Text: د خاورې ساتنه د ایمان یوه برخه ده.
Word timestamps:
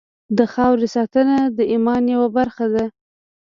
د 0.37 0.39
خاورې 0.53 0.87
ساتنه 0.95 1.37
د 1.57 1.59
ایمان 1.73 2.03
یوه 2.13 2.27
برخه 2.37 2.65
ده. 2.73 2.85